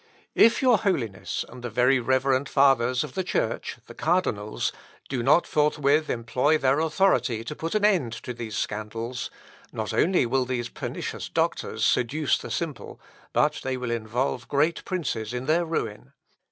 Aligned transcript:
If 0.33 0.63
your 0.63 0.79
Holiness 0.79 1.45
and 1.47 1.63
the 1.63 1.69
very 1.69 1.99
reverend 1.99 2.49
fathers 2.49 3.03
of 3.03 3.13
the 3.13 3.23
Church, 3.23 3.77
(the 3.85 3.93
Cardinals,) 3.93 4.71
do 5.09 5.21
not 5.21 5.45
forthwith 5.45 6.09
employ 6.09 6.57
their 6.57 6.79
authority 6.79 7.43
to 7.43 7.55
put 7.55 7.75
an 7.75 7.85
end 7.85 8.11
to 8.23 8.33
these 8.33 8.57
scandals, 8.57 9.29
not 9.71 9.93
only 9.93 10.25
will 10.25 10.45
these 10.45 10.69
pernicious 10.69 11.29
doctors 11.29 11.85
seduce 11.85 12.39
the 12.39 12.49
simple, 12.49 12.99
but 13.31 13.59
they 13.63 13.77
will 13.77 13.91
involve 13.91 14.47
great 14.47 14.83
princes 14.85 15.35
in 15.35 15.45
their 15.45 15.65
ruin. 15.65 16.11